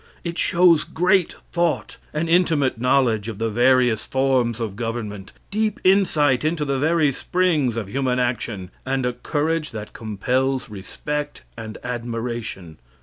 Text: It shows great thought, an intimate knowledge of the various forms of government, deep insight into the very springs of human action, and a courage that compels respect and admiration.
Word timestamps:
It 0.23 0.39
shows 0.39 0.83
great 0.83 1.35
thought, 1.51 1.97
an 2.11 2.27
intimate 2.27 2.81
knowledge 2.81 3.27
of 3.27 3.37
the 3.37 3.51
various 3.51 4.03
forms 4.03 4.59
of 4.59 4.75
government, 4.75 5.31
deep 5.51 5.79
insight 5.83 6.43
into 6.43 6.65
the 6.65 6.79
very 6.79 7.11
springs 7.11 7.77
of 7.77 7.87
human 7.87 8.17
action, 8.17 8.71
and 8.83 9.05
a 9.05 9.13
courage 9.13 9.69
that 9.69 9.93
compels 9.93 10.71
respect 10.71 11.43
and 11.55 11.77
admiration. 11.83 12.79